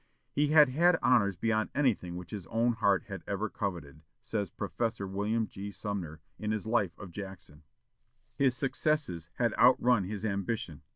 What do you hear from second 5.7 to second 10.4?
Sumner, in his life of Jackson. "His successes had outrun his